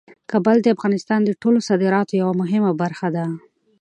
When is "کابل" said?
0.31-0.57